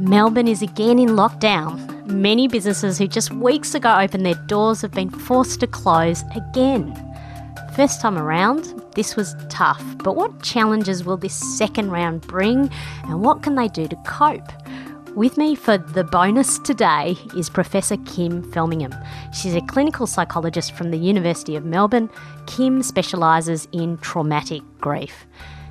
Melbourne 0.00 0.48
is 0.48 0.62
again 0.62 0.98
in 0.98 1.10
lockdown. 1.10 2.06
Many 2.06 2.48
businesses 2.48 2.98
who 2.98 3.06
just 3.08 3.32
weeks 3.32 3.74
ago 3.74 3.98
opened 3.98 4.24
their 4.24 4.42
doors 4.46 4.80
have 4.82 4.92
been 4.92 5.10
forced 5.10 5.60
to 5.60 5.66
close 5.66 6.22
again. 6.34 6.94
First 7.74 8.00
time 8.00 8.18
around, 8.18 8.74
this 8.94 9.14
was 9.14 9.36
tough, 9.48 9.82
but 9.98 10.16
what 10.16 10.42
challenges 10.42 11.04
will 11.04 11.16
this 11.16 11.34
second 11.58 11.90
round 11.90 12.22
bring 12.22 12.70
and 13.04 13.22
what 13.22 13.42
can 13.42 13.54
they 13.54 13.68
do 13.68 13.86
to 13.86 13.96
cope? 14.06 14.52
With 15.14 15.36
me 15.36 15.54
for 15.54 15.78
the 15.78 16.04
bonus 16.04 16.58
today 16.60 17.16
is 17.36 17.50
Professor 17.50 17.96
Kim 17.98 18.42
Felmingham. 18.52 18.94
She's 19.34 19.54
a 19.54 19.60
clinical 19.62 20.06
psychologist 20.06 20.72
from 20.72 20.90
the 20.92 20.98
University 20.98 21.56
of 21.56 21.64
Melbourne. 21.64 22.08
Kim 22.46 22.82
specialises 22.82 23.66
in 23.72 23.98
traumatic 23.98 24.62
grief. 24.80 25.26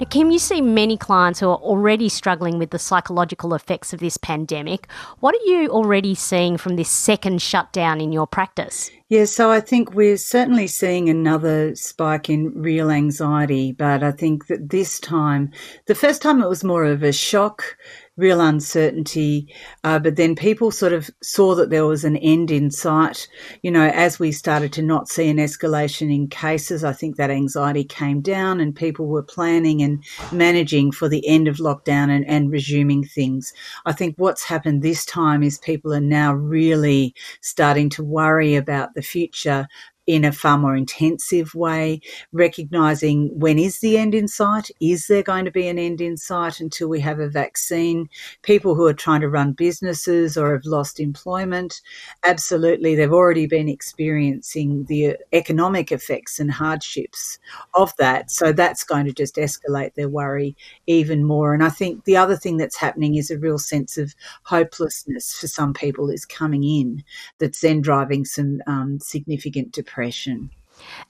Now, 0.00 0.06
Kim, 0.06 0.30
you 0.30 0.38
see 0.38 0.62
many 0.62 0.96
clients 0.96 1.40
who 1.40 1.50
are 1.50 1.58
already 1.58 2.08
struggling 2.08 2.58
with 2.58 2.70
the 2.70 2.78
psychological 2.78 3.52
effects 3.52 3.92
of 3.92 4.00
this 4.00 4.16
pandemic. 4.16 4.88
What 5.18 5.34
are 5.34 5.44
you 5.44 5.68
already 5.68 6.14
seeing 6.14 6.56
from 6.56 6.76
this 6.76 6.88
second 6.88 7.42
shutdown 7.42 8.00
in 8.00 8.10
your 8.10 8.26
practice? 8.26 8.90
Yeah, 9.10 9.26
so 9.26 9.50
I 9.50 9.60
think 9.60 9.92
we're 9.92 10.16
certainly 10.16 10.68
seeing 10.68 11.10
another 11.10 11.74
spike 11.74 12.30
in 12.30 12.50
real 12.54 12.90
anxiety, 12.90 13.72
but 13.72 14.02
I 14.02 14.12
think 14.12 14.46
that 14.46 14.70
this 14.70 15.00
time, 15.00 15.50
the 15.84 15.94
first 15.94 16.22
time 16.22 16.40
it 16.40 16.48
was 16.48 16.64
more 16.64 16.84
of 16.84 17.02
a 17.02 17.12
shock 17.12 17.76
real 18.20 18.40
uncertainty. 18.40 19.52
Uh, 19.82 19.98
but 19.98 20.16
then 20.16 20.36
people 20.36 20.70
sort 20.70 20.92
of 20.92 21.10
saw 21.22 21.54
that 21.54 21.70
there 21.70 21.86
was 21.86 22.04
an 22.04 22.16
end 22.18 22.50
in 22.50 22.70
sight. 22.70 23.26
You 23.62 23.70
know, 23.70 23.88
as 23.88 24.18
we 24.18 24.30
started 24.30 24.72
to 24.74 24.82
not 24.82 25.08
see 25.08 25.28
an 25.28 25.38
escalation 25.38 26.14
in 26.14 26.28
cases, 26.28 26.84
I 26.84 26.92
think 26.92 27.16
that 27.16 27.30
anxiety 27.30 27.84
came 27.84 28.20
down 28.20 28.60
and 28.60 28.74
people 28.74 29.06
were 29.06 29.22
planning 29.22 29.82
and 29.82 30.04
managing 30.32 30.92
for 30.92 31.08
the 31.08 31.26
end 31.26 31.48
of 31.48 31.56
lockdown 31.56 32.10
and, 32.10 32.26
and 32.26 32.52
resuming 32.52 33.04
things. 33.04 33.52
I 33.86 33.92
think 33.92 34.14
what's 34.18 34.44
happened 34.44 34.82
this 34.82 35.04
time 35.04 35.42
is 35.42 35.58
people 35.58 35.92
are 35.92 36.00
now 36.00 36.34
really 36.34 37.14
starting 37.40 37.88
to 37.90 38.04
worry 38.04 38.54
about 38.54 38.94
the 38.94 39.02
future 39.02 39.66
in 40.10 40.24
a 40.24 40.32
far 40.32 40.58
more 40.58 40.74
intensive 40.74 41.54
way, 41.54 42.00
recognizing 42.32 43.28
when 43.38 43.60
is 43.60 43.78
the 43.78 43.96
end 43.96 44.12
in 44.12 44.26
sight? 44.26 44.68
Is 44.80 45.06
there 45.06 45.22
going 45.22 45.44
to 45.44 45.52
be 45.52 45.68
an 45.68 45.78
end 45.78 46.00
in 46.00 46.16
sight 46.16 46.58
until 46.58 46.88
we 46.88 46.98
have 46.98 47.20
a 47.20 47.28
vaccine? 47.28 48.08
People 48.42 48.74
who 48.74 48.86
are 48.86 48.92
trying 48.92 49.20
to 49.20 49.28
run 49.28 49.52
businesses 49.52 50.36
or 50.36 50.52
have 50.52 50.64
lost 50.64 50.98
employment, 50.98 51.80
absolutely, 52.24 52.96
they've 52.96 53.12
already 53.12 53.46
been 53.46 53.68
experiencing 53.68 54.84
the 54.86 55.16
economic 55.32 55.92
effects 55.92 56.40
and 56.40 56.50
hardships 56.50 57.38
of 57.74 57.94
that. 57.98 58.32
So 58.32 58.52
that's 58.52 58.82
going 58.82 59.06
to 59.06 59.12
just 59.12 59.36
escalate 59.36 59.94
their 59.94 60.08
worry 60.08 60.56
even 60.88 61.22
more. 61.22 61.54
And 61.54 61.62
I 61.62 61.68
think 61.68 62.02
the 62.04 62.16
other 62.16 62.36
thing 62.36 62.56
that's 62.56 62.76
happening 62.76 63.14
is 63.14 63.30
a 63.30 63.38
real 63.38 63.58
sense 63.58 63.96
of 63.96 64.16
hopelessness 64.42 65.34
for 65.34 65.46
some 65.46 65.72
people 65.72 66.10
is 66.10 66.24
coming 66.24 66.64
in 66.64 67.04
that's 67.38 67.60
then 67.60 67.80
driving 67.80 68.24
some 68.24 68.60
um, 68.66 68.98
significant 68.98 69.70
depression 69.70 69.99
depression. 70.00 70.50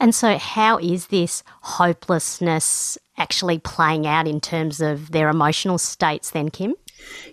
And 0.00 0.14
so, 0.14 0.36
how 0.36 0.78
is 0.78 1.08
this 1.08 1.42
hopelessness 1.62 2.98
actually 3.16 3.58
playing 3.58 4.06
out 4.06 4.26
in 4.26 4.40
terms 4.40 4.80
of 4.80 5.12
their 5.12 5.28
emotional 5.28 5.78
states, 5.78 6.30
then, 6.30 6.50
Kim? 6.50 6.74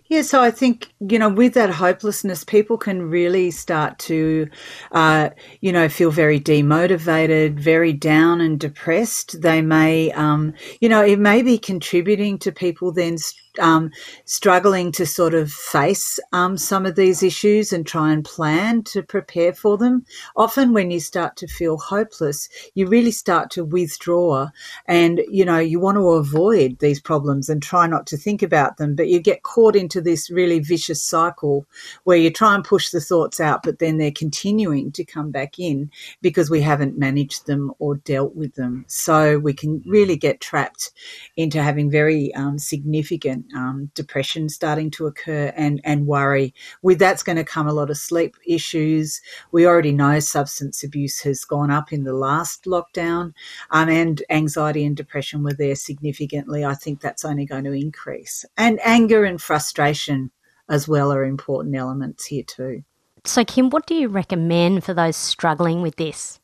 Yeah, 0.10 0.22
so 0.22 0.42
I 0.42 0.52
think, 0.52 0.94
you 1.02 1.20
know, 1.20 1.28
with 1.28 1.54
that 1.56 1.70
hopelessness, 1.70 2.46
people 2.46 2.78
can 2.78 3.10
really 3.10 3.52
start 3.52 4.00
to, 4.00 4.48
uh, 4.94 5.32
you 5.60 5.74
know, 5.74 5.90
feel 5.90 6.12
very 6.12 6.40
demotivated, 6.40 7.60
very 7.60 7.92
down 7.92 8.40
and 8.40 8.58
depressed. 8.58 9.42
They 9.42 9.62
may, 9.62 10.12
um, 10.14 10.54
you 10.80 10.88
know, 10.88 11.04
it 11.04 11.20
may 11.20 11.42
be 11.42 11.58
contributing 11.58 12.38
to 12.40 12.54
people 12.54 12.94
then 12.94 13.18
um, 13.60 13.92
struggling 14.26 14.92
to 14.94 15.06
sort 15.06 15.34
of 15.34 15.52
face 15.52 16.20
um, 16.32 16.58
some 16.58 16.86
of 16.86 16.96
these 16.96 17.24
issues 17.24 17.74
and 17.74 17.86
try 17.86 18.12
and 18.12 18.24
plan 18.24 18.84
to 18.84 19.02
prepare 19.02 19.54
for 19.54 19.78
them. 19.78 20.06
Often, 20.36 20.74
when 20.74 20.92
you 20.92 21.00
start 21.00 21.36
to 21.38 21.48
feel 21.48 21.78
hopeless, 21.78 22.50
you 22.76 22.88
really 22.88 23.12
start 23.12 23.50
to 23.52 23.66
withdraw 23.66 24.50
and, 24.86 25.22
you 25.30 25.44
know, 25.44 25.58
you 25.58 25.80
want 25.80 25.98
to 25.98 26.10
avoid 26.10 26.78
these 26.80 27.02
problems 27.02 27.50
and 27.50 27.62
try 27.62 27.88
not 27.88 28.06
to 28.08 28.18
think 28.18 28.42
about 28.42 28.78
them, 28.78 28.96
but 28.96 29.08
you 29.08 29.20
get 29.20 29.44
caught 29.44 29.57
into 29.76 30.02
this 30.02 30.30
really 30.30 30.60
vicious 30.60 31.02
cycle 31.02 31.66
where 32.04 32.18
you 32.18 32.30
try 32.30 32.54
and 32.54 32.64
push 32.64 32.92
the 32.92 33.02
thoughts 33.02 33.40
out, 33.40 33.64
but 33.64 33.80
then 33.80 33.98
they're 33.98 34.12
continuing 34.12 34.92
to 34.92 35.04
come 35.04 35.32
back 35.32 35.58
in 35.58 35.90
because 36.22 36.50
we 36.50 36.62
haven't 36.62 36.98
managed 36.98 37.48
them 37.48 37.72
or 37.80 37.96
dealt 37.96 38.36
with 38.36 38.56
them. 38.56 38.86
So 38.88 39.40
we 39.40 39.54
can 39.54 39.82
really 39.86 40.16
get 40.16 40.42
trapped 40.42 40.92
into 41.36 41.62
having 41.62 41.90
very 41.90 42.34
um, 42.36 42.60
significant 42.60 43.46
um, 43.56 43.90
depression 43.96 44.50
starting 44.50 44.92
to 44.92 45.08
occur 45.08 45.52
and, 45.56 45.82
and 45.84 46.06
worry. 46.06 46.54
With 46.82 47.00
that's 47.00 47.24
going 47.24 47.38
to 47.38 47.44
come 47.44 47.68
a 47.68 47.74
lot 47.74 47.90
of 47.90 47.98
sleep 47.98 48.36
issues. 48.46 49.22
We 49.52 49.66
already 49.66 49.92
know 49.92 50.20
substance 50.20 50.84
abuse 50.84 51.22
has 51.22 51.44
gone 51.44 51.72
up 51.72 51.92
in 51.92 52.04
the 52.04 52.14
last 52.14 52.66
lockdown, 52.66 53.34
um, 53.72 53.90
and 53.90 54.22
anxiety 54.30 54.86
and 54.86 54.96
depression 54.96 55.44
were 55.44 55.54
there 55.54 55.76
significantly. 55.76 56.64
I 56.64 56.74
think 56.74 57.02
that's 57.02 57.26
only 57.26 57.46
going 57.46 57.64
to 57.64 57.72
increase. 57.72 58.46
And 58.58 58.80
anger 58.84 59.24
and 59.24 59.42
frustration 59.48 60.30
as 60.70 60.88
well 60.88 61.12
are 61.12 61.24
important 61.24 61.76
elements 61.76 62.26
here 62.26 62.44
too. 62.44 62.84
So, 63.24 63.44
Kim, 63.44 63.70
what 63.70 63.88
do 63.88 63.96
you 63.96 64.10
recommend 64.10 64.84
for 64.84 64.94
those 64.94 65.16
struggling 65.16 65.82
with 65.82 65.96
this? 65.96 66.40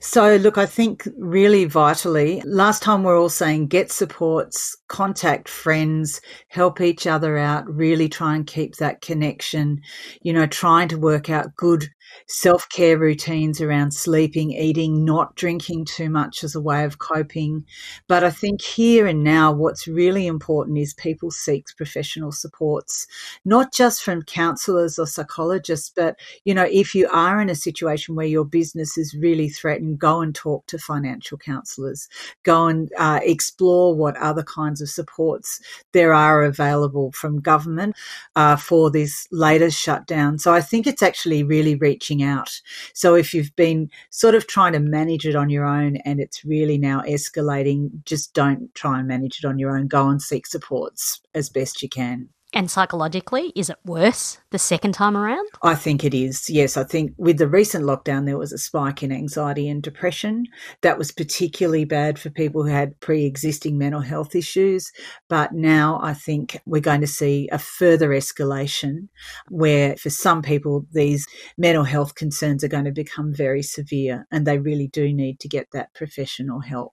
So, 0.00 0.36
look, 0.36 0.58
I 0.58 0.66
think 0.66 1.06
really 1.16 1.64
vitally, 1.66 2.42
last 2.44 2.82
time 2.82 3.04
we 3.04 3.10
are 3.10 3.16
all 3.16 3.28
saying 3.28 3.68
get 3.68 3.92
supports, 3.92 4.76
contact 4.88 5.48
friends, 5.48 6.20
help 6.48 6.80
each 6.80 7.06
other 7.06 7.38
out, 7.38 7.72
really 7.72 8.08
try 8.08 8.34
and 8.34 8.46
keep 8.46 8.76
that 8.76 9.00
connection, 9.00 9.80
you 10.22 10.32
know, 10.32 10.46
trying 10.46 10.88
to 10.88 10.98
work 10.98 11.30
out 11.30 11.54
good 11.56 11.88
self 12.26 12.68
care 12.68 12.98
routines 12.98 13.60
around 13.60 13.92
sleeping, 13.92 14.50
eating, 14.50 15.04
not 15.04 15.36
drinking 15.36 15.84
too 15.84 16.10
much 16.10 16.42
as 16.42 16.54
a 16.56 16.60
way 16.60 16.84
of 16.84 16.98
coping. 16.98 17.64
But 18.08 18.24
I 18.24 18.30
think 18.30 18.60
here 18.60 19.06
and 19.06 19.22
now, 19.22 19.52
what's 19.52 19.86
really 19.86 20.26
important 20.26 20.78
is 20.78 20.94
people 20.94 21.30
seek 21.30 21.64
professional 21.76 22.32
supports, 22.32 23.06
not 23.44 23.72
just 23.72 24.02
from 24.02 24.22
counselors 24.22 24.98
or 24.98 25.06
psychologists, 25.06 25.92
but, 25.94 26.16
you 26.44 26.54
know, 26.54 26.66
if 26.70 26.94
you 26.94 27.08
are 27.12 27.40
in 27.40 27.48
a 27.48 27.54
situation 27.54 28.16
where 28.16 28.26
your 28.26 28.44
business 28.44 28.98
is 28.98 29.14
really 29.14 29.48
threatened, 29.52 29.98
go 29.98 30.20
and 30.20 30.34
talk 30.34 30.66
to 30.66 30.78
financial 30.78 31.38
counselors, 31.38 32.08
go 32.42 32.66
and 32.66 32.90
uh, 32.98 33.20
explore 33.22 33.94
what 33.94 34.16
other 34.16 34.42
kinds 34.42 34.80
of 34.80 34.88
supports 34.88 35.60
there 35.92 36.12
are 36.12 36.42
available 36.42 37.12
from 37.12 37.40
government 37.40 37.94
uh, 38.36 38.56
for 38.56 38.90
this 38.90 39.28
latest 39.30 39.78
shutdown. 39.80 40.38
So 40.38 40.52
I 40.52 40.60
think 40.60 40.86
it's 40.86 41.02
actually 41.02 41.42
really 41.42 41.74
reaching 41.76 41.92
reaching 41.92 42.22
out. 42.22 42.60
So 42.94 43.14
if 43.14 43.34
you've 43.34 43.54
been 43.56 43.90
sort 44.10 44.34
of 44.34 44.46
trying 44.46 44.72
to 44.72 44.80
manage 44.80 45.26
it 45.26 45.36
on 45.36 45.50
your 45.50 45.64
own 45.64 45.96
and 46.04 46.20
it's 46.20 46.44
really 46.44 46.78
now 46.78 47.02
escalating, 47.02 47.90
just 48.04 48.34
don't 48.34 48.74
try 48.74 48.98
and 48.98 49.08
manage 49.08 49.38
it 49.38 49.46
on 49.46 49.58
your 49.58 49.76
own. 49.76 49.88
Go 49.88 50.08
and 50.08 50.20
seek 50.20 50.46
supports 50.46 51.20
as 51.34 51.48
best 51.48 51.82
you 51.82 51.88
can. 51.88 52.28
And 52.54 52.70
psychologically, 52.70 53.50
is 53.56 53.70
it 53.70 53.78
worse 53.84 54.38
the 54.50 54.58
second 54.58 54.92
time 54.92 55.16
around? 55.16 55.48
I 55.62 55.74
think 55.74 56.04
it 56.04 56.12
is. 56.12 56.50
Yes, 56.50 56.76
I 56.76 56.84
think 56.84 57.14
with 57.16 57.38
the 57.38 57.48
recent 57.48 57.84
lockdown, 57.84 58.26
there 58.26 58.36
was 58.36 58.52
a 58.52 58.58
spike 58.58 59.02
in 59.02 59.10
anxiety 59.10 59.68
and 59.70 59.82
depression. 59.82 60.44
That 60.82 60.98
was 60.98 61.12
particularly 61.12 61.86
bad 61.86 62.18
for 62.18 62.28
people 62.28 62.62
who 62.62 62.68
had 62.68 63.00
pre 63.00 63.24
existing 63.24 63.78
mental 63.78 64.02
health 64.02 64.34
issues. 64.34 64.92
But 65.30 65.52
now 65.54 65.98
I 66.02 66.12
think 66.12 66.60
we're 66.66 66.80
going 66.80 67.00
to 67.00 67.06
see 67.06 67.48
a 67.50 67.58
further 67.58 68.10
escalation 68.10 69.08
where 69.48 69.96
for 69.96 70.10
some 70.10 70.42
people, 70.42 70.86
these 70.92 71.26
mental 71.56 71.84
health 71.84 72.16
concerns 72.16 72.62
are 72.62 72.68
going 72.68 72.84
to 72.84 72.92
become 72.92 73.32
very 73.32 73.62
severe 73.62 74.26
and 74.30 74.46
they 74.46 74.58
really 74.58 74.88
do 74.88 75.12
need 75.12 75.40
to 75.40 75.48
get 75.48 75.68
that 75.72 75.94
professional 75.94 76.60
help. 76.60 76.92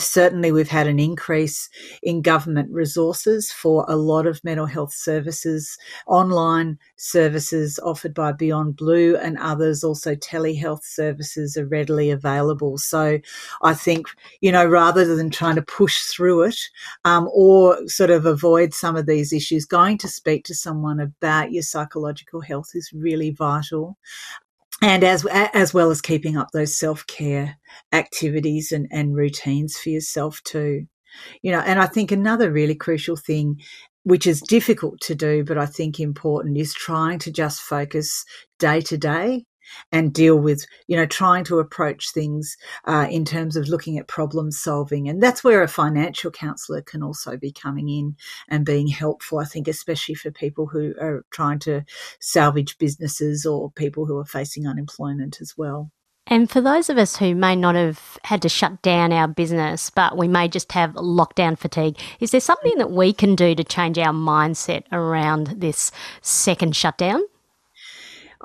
Certainly, 0.00 0.52
we've 0.52 0.68
had 0.68 0.86
an 0.86 0.98
increase 0.98 1.68
in 2.02 2.22
government 2.22 2.70
resources 2.70 3.50
for 3.52 3.84
a 3.88 3.96
lot 3.96 4.26
of 4.26 4.42
mental 4.44 4.66
health 4.66 4.92
services, 4.94 5.76
online 6.06 6.78
services 6.96 7.78
offered 7.82 8.14
by 8.14 8.32
Beyond 8.32 8.76
Blue 8.76 9.16
and 9.16 9.38
others, 9.38 9.84
also 9.84 10.14
telehealth 10.14 10.82
services 10.82 11.56
are 11.56 11.66
readily 11.66 12.10
available. 12.10 12.78
So 12.78 13.18
I 13.62 13.74
think, 13.74 14.06
you 14.40 14.52
know, 14.52 14.64
rather 14.64 15.16
than 15.16 15.30
trying 15.30 15.56
to 15.56 15.62
push 15.62 16.02
through 16.04 16.42
it 16.42 16.60
um, 17.04 17.28
or 17.32 17.86
sort 17.88 18.10
of 18.10 18.26
avoid 18.26 18.74
some 18.74 18.96
of 18.96 19.06
these 19.06 19.32
issues, 19.32 19.64
going 19.64 19.98
to 19.98 20.08
speak 20.08 20.44
to 20.44 20.54
someone 20.54 21.00
about 21.00 21.52
your 21.52 21.62
psychological 21.62 22.40
health 22.40 22.70
is 22.74 22.92
really 22.92 23.30
vital 23.30 23.96
and 24.82 25.04
as 25.04 25.24
as 25.26 25.72
well 25.72 25.90
as 25.90 26.00
keeping 26.00 26.36
up 26.36 26.48
those 26.52 26.78
self 26.78 27.06
care 27.06 27.58
activities 27.92 28.72
and, 28.72 28.86
and 28.90 29.16
routines 29.16 29.76
for 29.76 29.90
yourself 29.90 30.40
too. 30.44 30.86
You 31.42 31.52
know, 31.52 31.60
and 31.60 31.80
I 31.80 31.86
think 31.86 32.12
another 32.12 32.52
really 32.52 32.74
crucial 32.74 33.16
thing, 33.16 33.60
which 34.02 34.26
is 34.26 34.42
difficult 34.42 35.00
to 35.02 35.14
do, 35.14 35.44
but 35.44 35.56
I 35.56 35.66
think 35.66 35.98
important, 35.98 36.58
is 36.58 36.74
trying 36.74 37.18
to 37.20 37.32
just 37.32 37.60
focus 37.60 38.24
day 38.58 38.82
to 38.82 38.98
day 38.98 39.44
and 39.92 40.12
deal 40.12 40.36
with, 40.36 40.66
you 40.86 40.96
know, 40.96 41.06
trying 41.06 41.44
to 41.44 41.58
approach 41.58 42.12
things 42.12 42.56
uh, 42.84 43.06
in 43.10 43.24
terms 43.24 43.56
of 43.56 43.68
looking 43.68 43.98
at 43.98 44.08
problem 44.08 44.50
solving. 44.50 45.08
And 45.08 45.22
that's 45.22 45.44
where 45.44 45.62
a 45.62 45.68
financial 45.68 46.30
counsellor 46.30 46.82
can 46.82 47.02
also 47.02 47.36
be 47.36 47.52
coming 47.52 47.88
in 47.88 48.16
and 48.48 48.66
being 48.66 48.88
helpful, 48.88 49.38
I 49.38 49.44
think, 49.44 49.68
especially 49.68 50.14
for 50.14 50.30
people 50.30 50.66
who 50.66 50.94
are 51.00 51.24
trying 51.30 51.58
to 51.60 51.84
salvage 52.20 52.78
businesses 52.78 53.46
or 53.46 53.70
people 53.72 54.06
who 54.06 54.18
are 54.18 54.24
facing 54.24 54.66
unemployment 54.66 55.40
as 55.40 55.54
well. 55.56 55.90
And 56.28 56.50
for 56.50 56.60
those 56.60 56.90
of 56.90 56.98
us 56.98 57.16
who 57.16 57.36
may 57.36 57.54
not 57.54 57.76
have 57.76 58.18
had 58.24 58.42
to 58.42 58.48
shut 58.48 58.82
down 58.82 59.12
our 59.12 59.28
business, 59.28 59.90
but 59.90 60.16
we 60.16 60.26
may 60.26 60.48
just 60.48 60.72
have 60.72 60.94
lockdown 60.94 61.56
fatigue, 61.56 61.98
is 62.18 62.32
there 62.32 62.40
something 62.40 62.76
that 62.78 62.90
we 62.90 63.12
can 63.12 63.36
do 63.36 63.54
to 63.54 63.62
change 63.62 63.96
our 63.96 64.12
mindset 64.12 64.82
around 64.90 65.46
this 65.58 65.92
second 66.22 66.74
shutdown? 66.74 67.22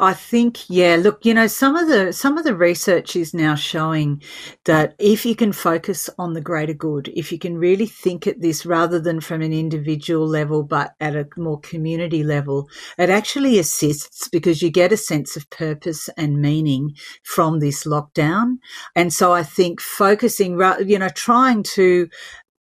I 0.02 0.16
think, 0.16 0.68
yeah, 0.68 0.96
look, 1.00 1.24
you 1.24 1.36
know, 1.36 1.46
some 1.46 1.76
of 1.76 1.88
the 1.88 2.12
some 2.12 2.36
of 2.40 2.44
the 2.44 2.56
research 2.56 3.16
is 3.16 3.36
now 3.36 3.54
showing 3.54 4.24
that 4.66 4.96
if 4.98 5.28
you 5.28 5.36
can 5.36 5.54
focus 5.54 6.10
on 6.18 6.34
the 6.34 6.42
greater 6.42 6.74
good, 6.74 7.10
if 7.16 7.32
you 7.32 7.38
can 7.38 7.56
really 7.56 7.86
think 7.86 8.26
at 8.26 8.42
this 8.42 8.66
rather 8.66 9.00
than 9.00 9.22
from 9.22 9.44
an 9.44 9.54
individual 9.54 10.28
level, 10.28 10.64
but 10.64 10.96
at 11.00 11.16
a 11.16 11.28
more 11.38 11.60
community 11.60 12.24
level, 12.24 12.68
it 12.98 13.12
actually 13.12 13.60
assists 13.60 14.28
because 14.28 14.64
you 14.64 14.72
get 14.72 14.92
a 14.92 14.98
sense 14.98 15.38
of 15.38 15.48
purpose 15.52 16.10
and 16.18 16.42
meaning 16.42 16.96
from 17.22 17.60
this 17.60 17.84
lockdown. 17.84 18.58
And 18.96 19.14
so 19.14 19.34
I 19.34 19.44
think 19.44 19.80
focusing, 19.80 20.60
you 20.84 20.98
know, 20.98 21.10
trying 21.10 21.62
to 21.76 22.10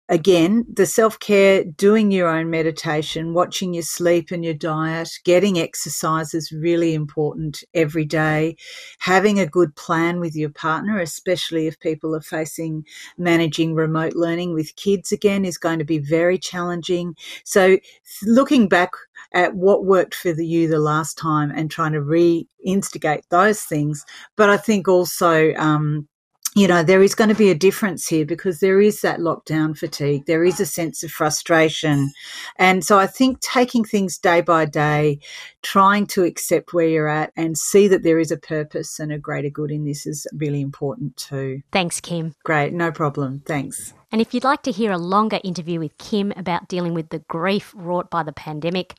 again, 0.09 0.65
the 0.71 0.85
self 0.85 1.19
care, 1.19 1.63
doing 1.63 2.11
your 2.11 2.27
own 2.27 2.49
meditation, 2.49 3.33
watching 3.33 3.73
your 3.73 3.83
sleep 3.83 4.31
and 4.31 4.43
your 4.43 4.53
diet, 4.53 5.09
getting 5.23 5.59
exercise 5.59 6.33
is 6.33 6.51
really 6.51 6.93
important 6.93 7.63
every 7.73 8.05
day. 8.05 8.55
Having 8.99 9.39
a 9.39 9.47
good 9.47 9.75
plan 9.75 10.19
with 10.19 10.35
your 10.35 10.49
partner, 10.49 10.99
especially 10.99 11.67
if 11.67 11.79
people 11.79 12.15
are 12.15 12.21
facing 12.21 12.85
managing 13.17 13.73
remote 13.73 14.13
learning 14.13 14.53
with 14.53 14.75
kids 14.75 15.11
again, 15.11 15.45
is 15.45 15.57
going 15.57 15.79
to 15.79 15.85
be 15.85 15.99
very 15.99 16.37
challenging. 16.37 17.15
So, 17.43 17.77
looking 18.23 18.67
back 18.67 18.91
at 19.33 19.55
what 19.55 19.85
worked 19.85 20.15
for 20.15 20.33
the, 20.33 20.45
you 20.45 20.67
the 20.67 20.79
last 20.79 21.17
time 21.17 21.51
and 21.51 21.71
trying 21.71 21.93
to 21.93 21.99
reinstigate 21.99 23.23
those 23.29 23.61
things. 23.63 24.05
But 24.35 24.49
I 24.49 24.57
think 24.57 24.87
also, 24.87 25.53
um, 25.55 26.07
you 26.55 26.67
know, 26.67 26.83
there 26.83 27.01
is 27.01 27.15
going 27.15 27.29
to 27.29 27.35
be 27.35 27.49
a 27.49 27.55
difference 27.55 28.07
here 28.07 28.25
because 28.25 28.59
there 28.59 28.79
is 28.79 29.01
that 29.01 29.19
lockdown 29.19 29.75
fatigue. 29.75 30.25
There 30.27 30.43
is 30.43 30.59
a 30.59 30.65
sense 30.65 31.03
of 31.03 31.11
frustration. 31.11 32.11
And 32.57 32.83
so 32.83 32.99
I 32.99 33.07
think 33.07 33.39
taking 33.39 33.83
things 33.83 34.19
day 34.19 34.41
by 34.41 34.65
day, 34.65 35.19
trying 35.63 36.05
to 36.07 36.23
accept 36.23 36.73
where 36.73 36.87
you're 36.87 37.07
at 37.07 37.31
and 37.35 37.57
see 37.57 37.87
that 37.87 38.03
there 38.03 38.19
is 38.19 38.29
a 38.29 38.37
purpose 38.37 38.99
and 38.99 39.11
a 39.11 39.17
greater 39.17 39.49
good 39.49 39.71
in 39.71 39.85
this 39.85 40.05
is 40.05 40.27
really 40.33 40.61
important 40.61 41.17
too. 41.17 41.63
Thanks, 41.71 41.99
Kim. 41.99 42.35
Great, 42.43 42.71
no 42.71 42.91
problem. 42.91 43.41
Thanks. 43.45 43.93
And 44.11 44.21
if 44.21 44.33
you'd 44.33 44.43
like 44.43 44.61
to 44.63 44.71
hear 44.71 44.91
a 44.91 44.97
longer 44.99 45.39
interview 45.43 45.79
with 45.79 45.97
Kim 45.97 46.31
about 46.35 46.67
dealing 46.67 46.93
with 46.93 47.09
the 47.09 47.19
grief 47.19 47.73
wrought 47.75 48.11
by 48.11 48.21
the 48.21 48.31
pandemic, 48.31 48.93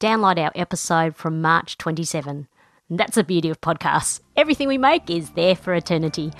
download 0.00 0.38
our 0.38 0.50
episode 0.56 1.14
from 1.14 1.40
March 1.40 1.78
27. 1.78 2.48
that's 2.90 3.14
the 3.14 3.24
beauty 3.24 3.48
of 3.48 3.60
podcasts. 3.60 4.20
Everything 4.36 4.66
we 4.66 4.78
make 4.78 5.08
is 5.08 5.30
there 5.30 5.54
for 5.54 5.72
eternity. 5.72 6.32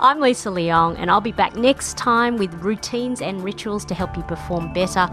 I'm 0.00 0.18
Lisa 0.18 0.48
Leong, 0.48 0.96
and 0.98 1.08
I'll 1.08 1.20
be 1.20 1.30
back 1.30 1.54
next 1.54 1.96
time 1.96 2.36
with 2.36 2.52
routines 2.54 3.22
and 3.22 3.44
rituals 3.44 3.84
to 3.84 3.94
help 3.94 4.16
you 4.16 4.24
perform 4.24 4.72
better 4.72 5.08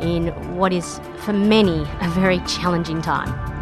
in 0.00 0.28
what 0.56 0.72
is, 0.72 1.00
for 1.18 1.32
many, 1.32 1.82
a 2.00 2.08
very 2.10 2.40
challenging 2.40 3.00
time. 3.00 3.53